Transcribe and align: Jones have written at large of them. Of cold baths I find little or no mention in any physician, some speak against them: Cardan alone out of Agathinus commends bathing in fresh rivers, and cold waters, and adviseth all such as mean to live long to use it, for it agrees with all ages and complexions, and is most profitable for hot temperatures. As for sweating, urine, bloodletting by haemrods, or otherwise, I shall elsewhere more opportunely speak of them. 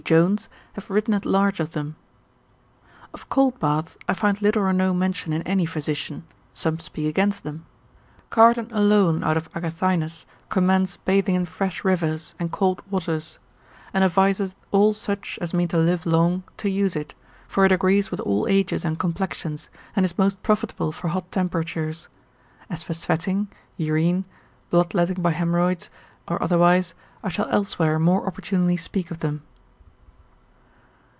Jones 0.03 0.49
have 0.73 0.89
written 0.89 1.13
at 1.13 1.27
large 1.27 1.59
of 1.59 1.73
them. 1.73 1.95
Of 3.13 3.29
cold 3.29 3.59
baths 3.59 3.97
I 4.09 4.15
find 4.15 4.41
little 4.41 4.63
or 4.63 4.73
no 4.73 4.95
mention 4.95 5.31
in 5.31 5.43
any 5.43 5.67
physician, 5.67 6.25
some 6.55 6.79
speak 6.79 7.05
against 7.07 7.43
them: 7.43 7.67
Cardan 8.31 8.69
alone 8.71 9.23
out 9.23 9.37
of 9.37 9.47
Agathinus 9.55 10.25
commends 10.49 10.97
bathing 10.97 11.35
in 11.35 11.45
fresh 11.45 11.85
rivers, 11.85 12.33
and 12.39 12.51
cold 12.51 12.81
waters, 12.89 13.37
and 13.93 14.03
adviseth 14.03 14.55
all 14.71 14.91
such 14.93 15.37
as 15.39 15.53
mean 15.53 15.67
to 15.67 15.77
live 15.77 16.07
long 16.07 16.41
to 16.57 16.67
use 16.67 16.95
it, 16.95 17.13
for 17.47 17.63
it 17.63 17.71
agrees 17.71 18.09
with 18.09 18.19
all 18.21 18.47
ages 18.47 18.83
and 18.83 18.97
complexions, 18.97 19.69
and 19.95 20.03
is 20.03 20.17
most 20.17 20.41
profitable 20.41 20.91
for 20.91 21.09
hot 21.09 21.31
temperatures. 21.31 22.09
As 22.71 22.81
for 22.81 22.95
sweating, 22.95 23.49
urine, 23.77 24.25
bloodletting 24.71 25.21
by 25.21 25.31
haemrods, 25.33 25.91
or 26.27 26.41
otherwise, 26.41 26.95
I 27.23 27.29
shall 27.29 27.47
elsewhere 27.49 27.99
more 27.99 28.25
opportunely 28.25 28.77
speak 28.77 29.11
of 29.11 29.19
them. 29.19 29.43